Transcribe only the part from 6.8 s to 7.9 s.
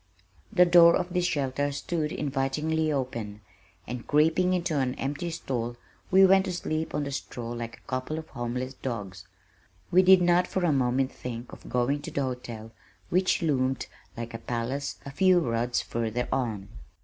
on the straw like a